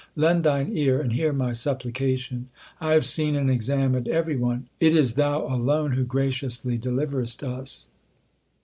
Lend 0.15 0.45
Thine 0.45 0.71
ear 0.75 0.99
and 0.99 1.13
hear 1.13 1.31
my 1.31 1.53
supplication. 1.53 2.47
I 2.79 2.93
have 2.93 3.05
seen 3.05 3.35
and 3.35 3.51
examined 3.51 4.07
every 4.07 4.35
one; 4.35 4.67
it 4.79 4.95
is 4.95 5.13
Thou 5.13 5.45
alone 5.45 5.91
who 5.91 6.05
graciously 6.05 6.79
deliverest 6.79 7.43
us. 7.43 7.85